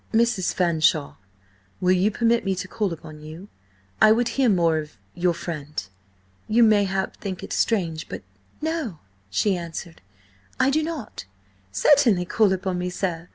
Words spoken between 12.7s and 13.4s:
me, sir.